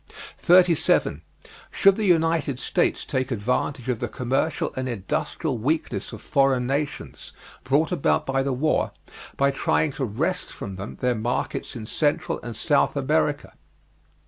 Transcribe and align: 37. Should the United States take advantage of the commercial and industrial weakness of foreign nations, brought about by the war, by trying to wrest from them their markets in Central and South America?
37. 0.39 1.21
Should 1.69 1.95
the 1.95 2.05
United 2.05 2.57
States 2.57 3.05
take 3.05 3.29
advantage 3.29 3.87
of 3.87 3.99
the 3.99 4.07
commercial 4.07 4.73
and 4.75 4.89
industrial 4.89 5.59
weakness 5.59 6.11
of 6.11 6.23
foreign 6.23 6.65
nations, 6.65 7.33
brought 7.63 7.91
about 7.91 8.25
by 8.25 8.41
the 8.41 8.51
war, 8.51 8.91
by 9.37 9.51
trying 9.51 9.91
to 9.91 10.03
wrest 10.05 10.51
from 10.51 10.75
them 10.77 10.97
their 11.01 11.13
markets 11.13 11.75
in 11.75 11.85
Central 11.85 12.39
and 12.41 12.55
South 12.55 12.95
America? 12.97 13.53